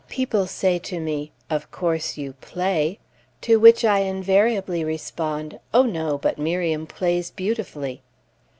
[0.09, 2.97] People say to me, "Of course you play?"
[3.41, 8.01] to which I invariably respond, "Oh, no, but Miriam plays beautifully!"